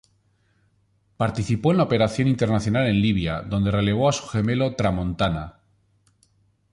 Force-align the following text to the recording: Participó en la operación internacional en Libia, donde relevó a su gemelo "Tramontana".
Participó 1.15 1.69
en 1.69 1.77
la 1.77 1.83
operación 1.83 2.27
internacional 2.27 2.87
en 2.87 3.03
Libia, 3.03 3.41
donde 3.43 3.69
relevó 3.69 4.09
a 4.09 4.13
su 4.13 4.25
gemelo 4.27 4.75
"Tramontana". 4.75 5.59